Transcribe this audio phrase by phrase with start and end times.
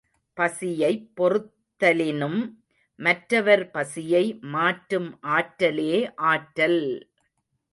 [0.37, 2.39] பசியைப் பொறுத்தலினும்
[2.99, 5.93] மற்றவர் பசியை மாற்றும் ஆற்றலே
[6.25, 6.81] ஆற்றல்!